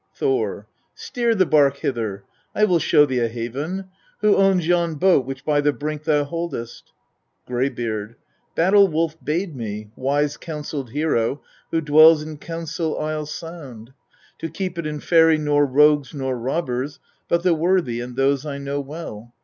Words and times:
Thor. 0.15 0.65
7. 0.95 0.95
Steer 0.95 1.35
the 1.35 1.45
bark 1.45 1.77
hither! 1.77 2.23
I 2.55 2.63
will 2.65 2.79
show 2.79 3.05
thee 3.05 3.19
a 3.19 3.27
haven. 3.27 3.89
Who 4.21 4.35
owns 4.35 4.67
yon 4.67 4.95
boat 4.95 5.27
which 5.27 5.45
by 5.45 5.61
the 5.61 5.71
brink 5.73 6.05
thou 6.05 6.23
boldest? 6.23 6.91
Greybeard. 7.45 8.15
8. 8.53 8.55
Battle 8.55 8.87
wolf 8.87 9.15
bade 9.23 9.55
me 9.55 9.91
wise 9.95 10.37
counselled 10.37 10.89
hero, 10.89 11.43
who 11.69 11.81
dwells 11.81 12.23
in 12.23 12.37
Counsel 12.39 12.97
Isle 12.97 13.27
Sound 13.27 13.93
to 14.39 14.49
keep 14.49 14.79
it 14.79 14.87
and 14.87 15.03
ferry 15.03 15.37
nor 15.37 15.67
rogues 15.67 16.15
nor 16.15 16.35
robbers 16.35 16.99
but 17.27 17.43
the 17.43 17.53
worthy 17.53 17.99
and 18.01 18.15
those 18.15 18.43
I 18.43 18.57
know 18.57 18.79
well. 18.81 19.35